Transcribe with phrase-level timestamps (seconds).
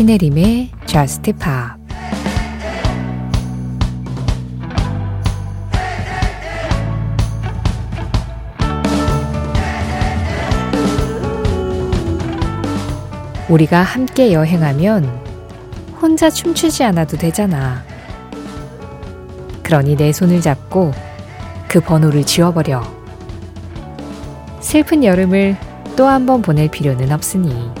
[0.00, 1.78] 신혜림의 Just Pop
[13.50, 15.04] 우리가 함께 여행하면
[16.00, 17.84] 혼자 춤추지 않아도 되잖아.
[19.62, 20.92] 그러니 내 손을 잡고
[21.68, 22.82] 그 번호를 지워버려.
[24.60, 25.58] 슬픈 여름을
[25.94, 27.79] 또 한 번 보낼 필요는 없으니.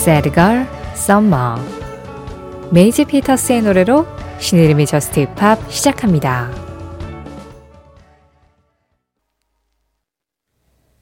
[0.00, 1.60] Sad Girl Summer
[2.72, 4.06] 메이지 피터스의 노래로
[4.38, 6.50] 신혜림의 JUST POP 시작합니다.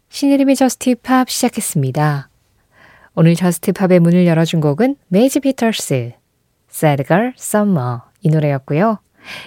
[0.09, 2.29] 신혜림의 JUST POP 시작했습니다.
[3.15, 6.15] 오늘 JUST POP의 문을 열어준 곡은 메이지 피터스
[6.69, 8.99] Sad Girl Summer 이 노래였고요.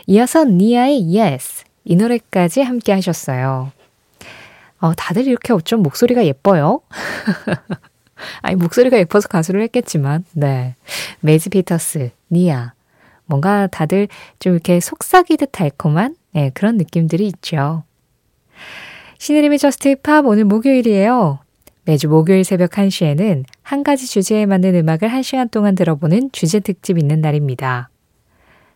[0.07, 3.73] 이어서 니아의 Yes 이 노래까지 함께 하셨어요.
[4.79, 6.79] 어, 다들 이렇게 어쩜 목소리가 예뻐요?
[8.41, 10.75] 아니, 목소리가 예뻐서 가수를 했겠지만, 네.
[11.19, 12.73] 메이지 피터스, 니아.
[13.25, 14.07] 뭔가 다들
[14.39, 17.83] 좀 이렇게 속삭이듯 달콤한, 네, 그런 느낌들이 있죠.
[19.19, 21.39] 신혜림의 JUST POP 오늘 목요일이에요.
[21.85, 27.21] 매주 목요일 새벽 1시에는 한 가지 주제에 맞는 음악을 1시간 동안 들어보는 주제 특집 있는
[27.21, 27.89] 날입니다.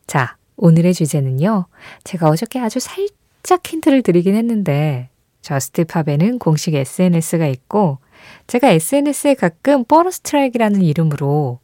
[0.07, 1.65] 자, 오늘의 주제는요.
[2.03, 5.09] 제가 어저께 아주 살짝 힌트를 드리긴 했는데,
[5.41, 7.99] JUST POP에는 공식 SNS가 있고,
[8.47, 11.59] 제가 SNS에 가끔 보너스 트랙이라는 이름으로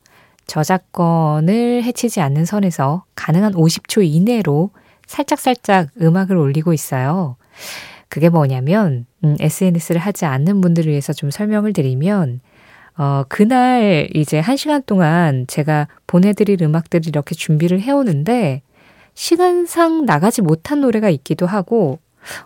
[0.47, 4.71] 저작권을 해치지 않는 선에서 가능한 50초 이내로
[5.07, 7.37] 살짝살짝 음악을 올리고 있어요.
[8.09, 12.41] 그게 뭐냐면, 음, SNS를 하지 않는 분들을 위해서 좀 설명을 드리면,
[12.97, 18.61] 어, 그날 이제 한 시간 동안 제가 보내드릴 음악들을 이렇게 준비를 해오는데,
[19.13, 21.99] 시간상 나가지 못한 노래가 있기도 하고,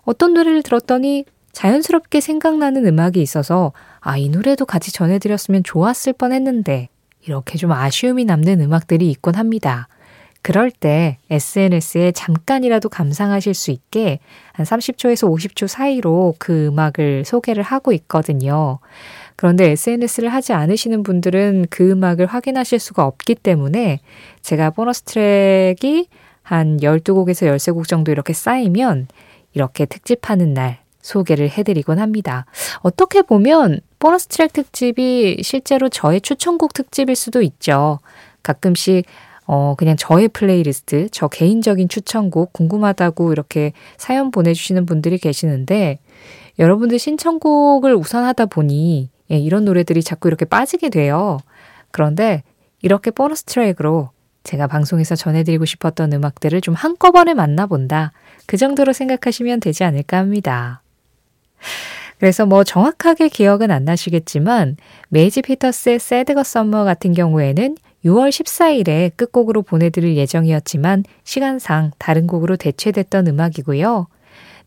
[0.04, 3.72] 어떤 노래를 들었더니 자연스럽게 생각나는 음악이 있어서
[4.08, 6.90] 아, 이 노래도 같이 전해드렸으면 좋았을 뻔 했는데
[7.26, 9.88] 이렇게 좀 아쉬움이 남는 음악들이 있곤 합니다.
[10.44, 14.20] 그럴 때 SNS에 잠깐이라도 감상하실 수 있게
[14.54, 18.78] 한 30초에서 50초 사이로 그 음악을 소개를 하고 있거든요.
[19.36, 24.02] 그런데 SNS를 하지 않으시는 분들은 그 음악을 확인하실 수가 없기 때문에
[24.44, 26.10] 제가 보너스 트랙이
[26.44, 29.08] 한 12곡에서 13곡 정도 이렇게 쌓이면
[29.54, 32.46] 이렇게 특집하는 날 소개를 해드리곤 합니다.
[32.80, 38.00] 어떻게 보면 보너스 트랙 특집이 실제로 저의 추천곡 특집일 수도 있죠.
[38.44, 39.06] 가끔씩
[39.48, 46.00] 어, 그냥 저의 플레이리스트, 저 개인적인 추천곡 궁금하다고 이렇게 사연 보내주시는 분들이 계시는데,
[46.58, 51.38] 여러분들 신청곡을 우선하다 보니, 예, 이런 노래들이 자꾸 이렇게 빠지게 돼요.
[51.92, 52.42] 그런데
[52.82, 54.10] 이렇게 보너스 트랙으로
[54.42, 58.14] 제가 방송에서 전해드리고 싶었던 음악들을 좀 한꺼번에 만나본다.
[58.48, 60.82] 그 정도로 생각하시면 되지 않을까 합니다.
[62.20, 64.78] 그래서 뭐 정확하게 기억은 안 나시겠지만
[65.10, 72.56] 메이지 피터스의 Sad Girl Summer 같은 경우에는 6월 14일에 끝곡으로 보내드릴 예정이었지만 시간상 다른 곡으로
[72.56, 74.08] 대체됐던 음악이고요.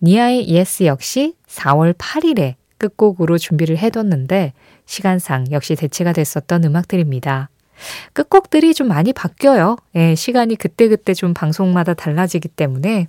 [0.02, 4.52] 니아의 Yes 역시 4월 8일에 끝곡으로 준비를 해뒀는데
[4.86, 7.48] 시간상 역시 대체가 됐었던 음악들입니다.
[8.12, 9.76] 끝곡들이 좀 많이 바뀌어요.
[9.94, 13.08] 예, 시간이 그때그때 좀 방송마다 달라지기 때문에.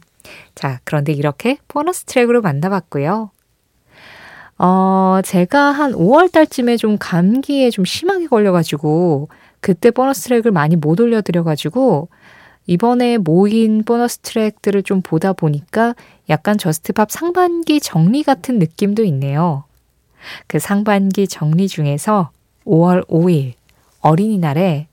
[0.53, 3.31] 자, 그런데 이렇게 보너스 트랙으로 만나봤고요.
[4.59, 9.29] 어, 제가 한 5월 달쯤에 좀 감기에 좀 심하게 걸려가지고,
[9.61, 12.09] 그때 보너스 트랙을 많이 못 올려드려가지고,
[12.67, 15.95] 이번에 모인 보너스 트랙들을 좀 보다 보니까
[16.29, 19.63] 약간 JUST POP 상반기 정리 같은 느낌도 있네요.
[20.45, 22.29] 그 상반기 정리 중에서
[22.65, 23.53] 5월 5일
[24.01, 24.87] 어린이날에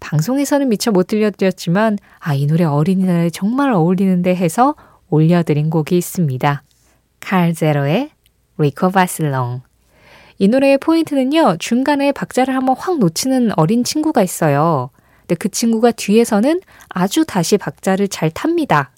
[0.00, 4.74] 방송에서는 미처 못 들려드렸지만 아, 이 노래 어린이날에 정말 어울리는데 해서
[5.10, 6.62] 올려드린 곡이 있습니다.
[7.20, 8.10] 칼제로의
[8.58, 9.62] Rico Vacilón.
[10.38, 14.90] 이 노래의 포인트는요, 중간에 박자를 한번 확 놓치는 어린 친구가 있어요.
[15.20, 18.90] 근데 그 친구가 뒤에서는 아주 다시 박자를 잘 탑니다.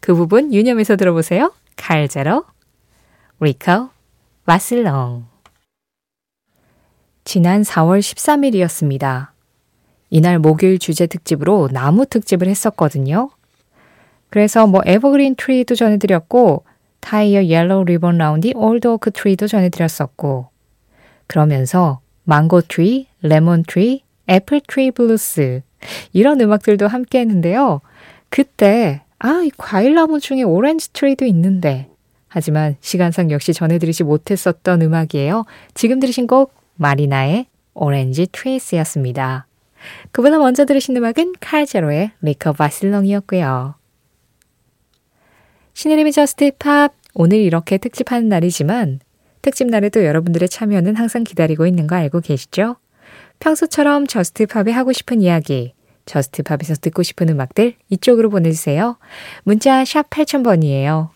[0.00, 1.52] 그 부분 유념해서 들어보세요.
[1.76, 2.44] 칼제로,
[3.40, 3.90] Rico
[4.46, 5.26] Vacilón.
[7.24, 9.28] 지난 4월 13일이었습니다.
[10.10, 13.28] 이날 목요일 주제 특집으로 나무 특집을 했었거든요.
[14.30, 16.64] 그래서 뭐 Evergreen Tree도 전해드렸고
[17.00, 20.48] Tie a Yellow Ribbon Round the Old Oak Tree도 전해드렸었고
[21.26, 25.62] 그러면서 Mango Tree, Lemon Tree, Apple Tree Blues
[26.12, 27.80] 이런 음악들도 함께 했는데요.
[28.28, 31.88] 그때 아, 이 과일 나무 중에 Orange Tree도 있는데
[32.28, 35.44] 하지만 시간상 역시 전해드리지 못했었던 음악이에요.
[35.74, 39.46] 지금 들으신 곡 마리나의 Orange Trees였습니다.
[40.10, 43.74] 그보다 먼저 들으신 음악은 칼제로의 Rico Vacilón이었고요.
[45.78, 48.98] 신혜림의 JUST POP 오늘 이렇게 특집하는 날이지만
[49.42, 52.74] 특집 날에도 여러분들의 참여는 항상 기다리고 있는 거 알고 계시죠?
[53.38, 58.98] 평소처럼 JUST POP에 하고 싶은 이야기, JUST POP에서 듣고 싶은 음악들 이쪽으로 보내주세요.
[59.44, 61.10] 문자 샵 8000번이에요.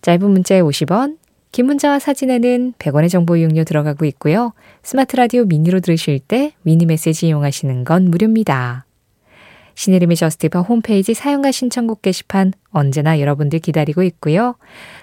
[0.00, 1.18] 짧은 문자에 50원,
[1.52, 4.52] 긴 문자와 사진에는 100원의 정보 이용료 들어가고 있고요.
[4.82, 8.84] 스마트 라디오 미니로 들으실 때 미니 메시지 이용하시는 건 무료입니다.
[9.74, 14.56] 신혜림의 저스티팝 홈페이지 사용과 신청곡 게시판 언제나 여러분들 기다리고 있고요.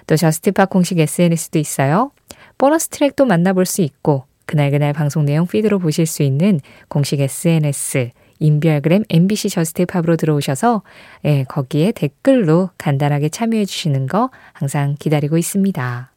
[0.06, 2.12] 또 저스티팝 공식 SNS도 있어요.
[2.58, 9.04] 보너스 트랙도 만나볼 수 있고 그날그날 방송 내용 피드로 보실 수 있는 공식 SNS 인별그램
[9.08, 10.82] MBC 저스티팝으로 들어오셔서
[11.24, 16.10] 예, 거기에 댓글로 간단하게 참여해 주시는 거 항상 기다리고 있습니다.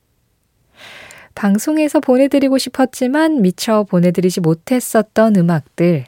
[1.35, 6.05] 방송에서 보내드리고 싶었지만 미처 보내드리지 못했었던 음악들.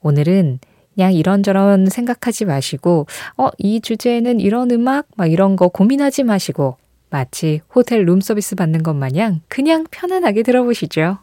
[0.00, 0.60] 오늘은
[1.00, 3.06] 그냥 이런저런 생각하지 마시고,
[3.38, 5.06] 어, 이 주제에는 이런 음악?
[5.16, 6.76] 막 이런 거 고민하지 마시고,
[7.08, 11.16] 마치 호텔 룸 서비스 받는 것 마냥 그냥 편안하게 들어보시죠.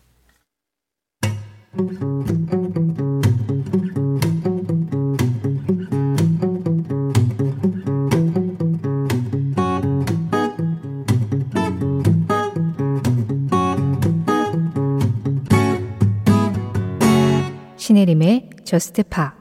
[17.78, 19.37] 신혜림의 JUST POP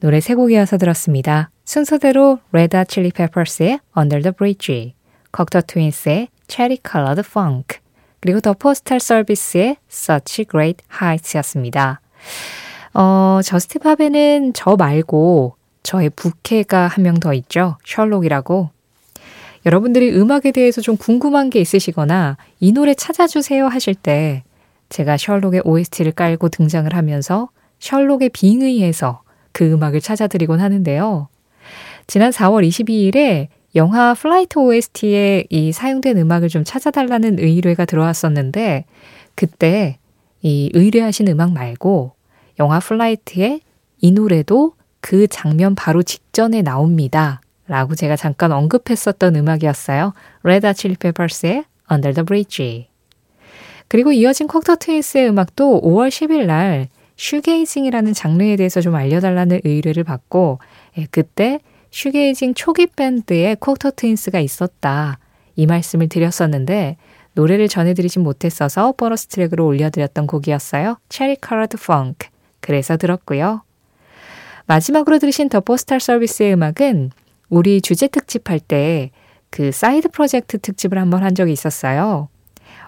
[0.00, 1.50] 노래 세 곡 이어서 들었습니다.
[1.64, 4.94] 순서대로 Red Chili Peppers의 Under the Bridge,
[5.32, 7.78] Cocteau Twins의 Cherry Colored Funk,
[8.20, 12.00] 그리고 The Postal Service의 Such Great Heights였습니다.
[12.94, 17.76] 어, JUST POP에는 저 말고 저의 부캐가 한 명 더 있죠.
[17.84, 18.70] 셜록이라고.
[19.66, 24.44] 여러분들이 음악에 대해서 좀 궁금한 게 있으시거나 이 노래 찾아주세요 하실 때
[24.90, 27.48] 제가 셜록의 OST를 깔고 등장을 하면서
[27.78, 29.22] 셜록의 빙의해서
[29.54, 31.28] 그 음악을 찾아드리곤 하는데요.
[32.06, 38.84] 지난 4월 22일에 영화 플라이트 OST에 이 사용된 음악을 좀 찾아달라는 의뢰가 들어왔었는데
[39.34, 39.98] 그때
[40.42, 42.12] 이 의뢰하신 음악 말고
[42.58, 43.60] 영화 플라이트의
[44.00, 47.40] 이 노래도 그 장면 바로 직전에 나옵니다.
[47.66, 50.12] 라고 제가 잠깐 언급했었던 음악이었어요.
[50.42, 52.88] 레드 칠리 페퍼스의 Under the Bridge.
[53.88, 60.58] 그리고 이어진 콕토 트윈스의 음악도 5월 10일 날 shoegazing이라는 장르에 대해서 좀 알려달라는 의뢰를 받고
[60.98, 65.18] 예, 그때 shoegazing 초기 밴드에 콕토 트윈스가 있었다.
[65.56, 66.96] 이 말씀을 드렸었는데
[67.34, 70.98] 노래를 전해드리진 못했어서 보너스 트랙으로 올려드렸던 곡이었어요.
[71.08, 72.28] Cherry-Coloured Funk.
[72.60, 73.62] 그래서 들었고요.
[74.66, 77.10] 마지막으로 들으신 더 포스탈 서비스의 음악은
[77.50, 79.10] 우리 주제 특집 할 때
[79.54, 82.28] 그 사이드 프로젝트 특집을 한번 한 적이 있었어요.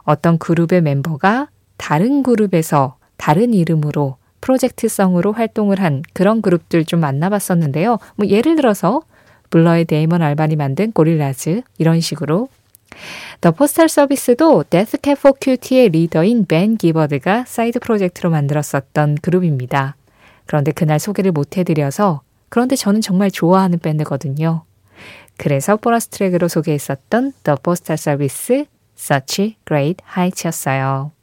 [0.03, 2.97] 어떤 그룹의 멤버가 다른 그룹에서
[3.27, 7.99] 다른 이름으로 프로젝트성으로 활동을 한 그런 그룹들 좀 만나봤었는데요.
[8.15, 9.03] 뭐 예를 들어서
[9.51, 12.49] 블러의 데이먼 알반이 만든 고릴라즈 이런 식으로
[13.41, 19.97] 더 포스탈 서비스도 데스캡 포 큐티의 리더인 벤 기버드가 사이드 프로젝트로 만들었었던 그룹입니다.
[20.45, 24.63] 그런데 그날 소개를 못 해드려서 그런데 저는 정말 좋아하는 밴드거든요.
[25.37, 31.16] 그래서 보너스 트랙으로 소개했었던 더 포스탈 서비스 Such Great Heights였어요.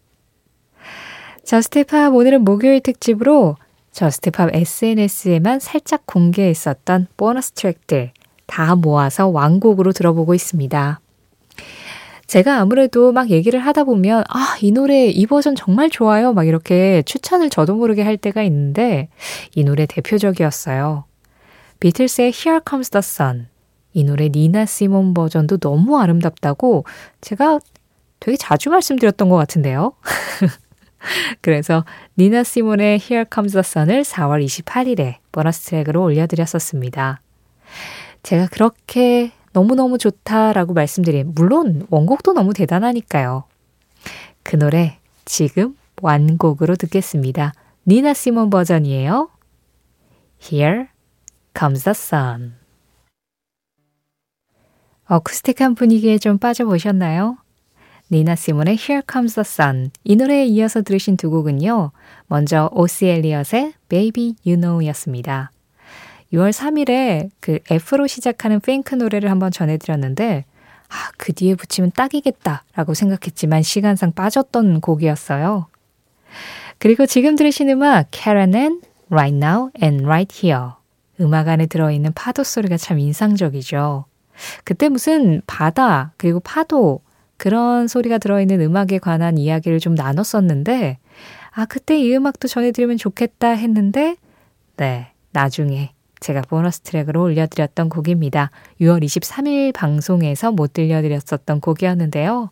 [1.44, 3.58] Just Pop 오늘은 목요일 특집으로
[3.92, 8.12] Just Pop SNS에만 살짝 공개했었던 보너스 트랙들
[8.46, 11.02] 다 모아서 완곡으로 들어보고 있습니다.
[12.28, 16.32] 제가 아무래도 막 얘기를 하다 보면, 아, 이 노래, 이 버전 정말 좋아요.
[16.32, 19.10] 막 이렇게 추천을 저도 모르게 할 때가 있는데,
[19.54, 21.04] 이 노래 대표적이었어요.
[21.82, 23.48] 비틀스의 Here Comes the Sun.
[23.92, 26.86] 이 노래 니나 시몬 버전도 너무 아름답다고
[27.20, 27.60] 제가
[28.20, 29.94] 되게 자주 말씀드렸던 것 같은데요.
[31.42, 31.86] 그래서
[32.18, 37.22] 니나 시몬의 Here Comes the Sun을 4월 28일에 보너스 트랙으로 올려드렸었습니다.
[38.24, 43.44] 제가 그렇게 너무너무 좋다라고 말씀드린, 물론 원곡도 너무 대단하니까요.
[44.44, 47.54] 그 노래 지금 완곡으로 듣겠습니다.
[47.86, 49.30] 니나 시몬 버전이에요.
[50.42, 50.88] Here
[51.58, 52.56] comes the sun.
[55.06, 57.38] 어쿠스틱한 분위기에 좀 빠져보셨나요?
[58.12, 61.92] 니나 시몬의 Here Comes the Sun 이 노래에 이어서 들으신 두 곡은요.
[62.28, 65.52] 먼저 오시 엘리엇의 Baby You Know 였습니다.
[66.34, 70.46] 6월 3일에 그 F로 시작하는 핑크 노래를 한번 전해드렸는데
[70.90, 75.68] 아, 그 뒤에 붙이면 딱이겠다라고 생각했지만 시간상 빠졌던 곡이었어요.
[76.78, 80.72] 그리고 지금 들으신 음악 Karen and Right Now and Right Here
[81.20, 84.06] 음악 안에 들어있는 파도 소리가 참 인상적이죠.
[84.64, 87.02] 그때 무슨 바다 그리고 파도
[87.44, 90.98] 그런 소리가 들어있는 음악에 관한 이야기를 좀 나눴었는데,
[91.52, 94.16] 아, 그때 이 음악도 전해드리면 좋겠다 했는데,
[94.78, 98.50] 네, 나중에 제가 보너스 트랙으로 올려드렸던 곡입니다.
[98.80, 102.50] 6월 23일 방송에서 못 들려드렸었던 곡이었는데요.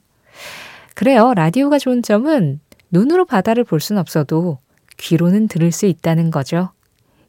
[0.94, 1.34] 그래요.
[1.36, 4.58] 라디오가 좋은 점은 눈으로 바다를 볼 순 없어도
[4.98, 6.72] 귀로는 들을 수 있다는 거죠.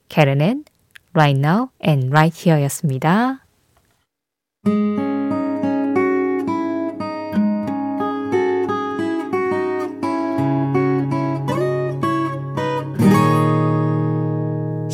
[0.08, 0.64] 캐런은
[1.12, 3.44] Right Now and Right Here 였습니다.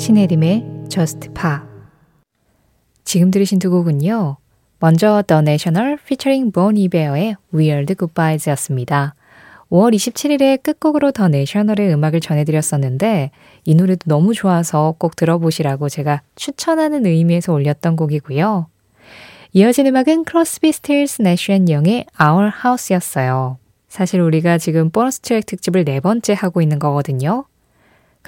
[0.09, 1.69] 신혜림의 Just Pop
[3.05, 4.39] 지금 들으신 두 곡은요.
[4.79, 9.15] 먼저 The National featuring Bon Iver의 Weird Goodbyes 였습니다.
[9.71, 13.33] 5월 27일에 끝곡으로 더 내셔널의 음악을 전해드렸었는데
[13.67, 18.67] 이 노래도 너무 좋아서 꼭 들어보시라고 제가 추천하는 의미에서 올렸던 곡이고요.
[19.53, 23.59] 이어진 음악은 크로스비 스틸스 내쉬 앤 영의 Our House였어요.
[23.89, 27.45] 사실 우리가 지금 보너스 트랙 특집을 네 번째 하고 있는 거거든요.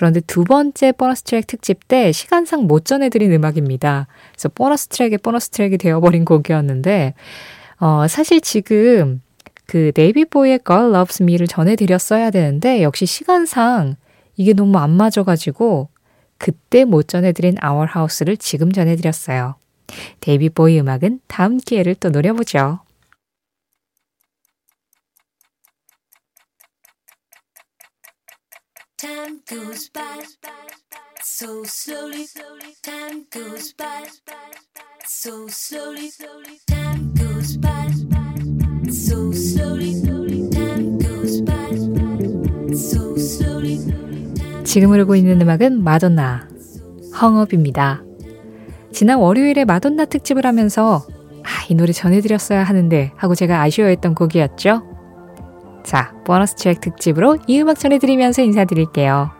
[0.01, 4.07] 그런데 두 번째 보너스 트랙 특집 때 시간상 못 전해드린 음악입니다.
[4.33, 7.13] 그래서 보너스 트랙에 보너스 트랙이 되어버린 곡이었는데,
[7.81, 9.21] 어, 사실 지금
[9.67, 13.97] 그 데이비드 보위의 Girl Loves Me를 전해드렸어야 되는데, 역시 시간상
[14.37, 15.91] 이게 너무 안 맞아가지고,
[16.39, 19.57] 그때 못 전해드린 Our House를 지금 전해드렸어요.
[20.21, 22.81] 데이비드 보위 음악은 다음 기회를 또 노려보죠.
[28.97, 30.23] Time goes by
[31.25, 32.25] so slowly.
[32.85, 34.07] Time goes by
[35.05, 36.11] so slowly.
[36.69, 37.91] Time goes by
[38.93, 39.97] so slowly.
[44.63, 46.49] 지금 흐르고 있는 음악은 마돈나
[47.21, 48.05] 헝업입니다.
[48.93, 51.05] 지난 월요일에 마돈나 특집을 하면서
[51.43, 54.85] 아, 이 노래 전해드렸어야 하는데 하고 제가 아쉬워했던 곡이었죠.
[55.83, 59.40] 자, 보너스 트랙 특집으로 이 음악 전해드리면서 인사드릴게요.